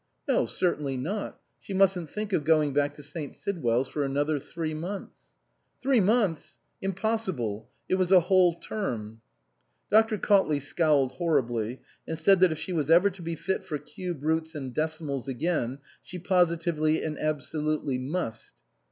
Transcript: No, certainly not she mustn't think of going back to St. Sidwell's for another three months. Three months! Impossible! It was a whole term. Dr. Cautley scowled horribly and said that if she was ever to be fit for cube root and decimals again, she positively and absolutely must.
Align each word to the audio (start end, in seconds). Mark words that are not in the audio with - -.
No, 0.27 0.47
certainly 0.47 0.97
not 0.97 1.39
she 1.59 1.75
mustn't 1.75 2.09
think 2.09 2.33
of 2.33 2.43
going 2.43 2.73
back 2.73 2.95
to 2.95 3.03
St. 3.03 3.35
Sidwell's 3.35 3.87
for 3.87 4.03
another 4.03 4.39
three 4.39 4.73
months. 4.73 5.33
Three 5.79 5.99
months! 5.99 6.57
Impossible! 6.81 7.69
It 7.87 7.99
was 7.99 8.11
a 8.11 8.21
whole 8.21 8.55
term. 8.55 9.21
Dr. 9.91 10.17
Cautley 10.17 10.59
scowled 10.59 11.11
horribly 11.11 11.81
and 12.07 12.17
said 12.17 12.39
that 12.39 12.51
if 12.51 12.57
she 12.57 12.73
was 12.73 12.89
ever 12.89 13.11
to 13.11 13.21
be 13.21 13.35
fit 13.35 13.63
for 13.63 13.77
cube 13.77 14.23
root 14.23 14.55
and 14.55 14.73
decimals 14.73 15.27
again, 15.27 15.77
she 16.01 16.17
positively 16.17 17.03
and 17.03 17.19
absolutely 17.19 17.99
must. 17.99 18.55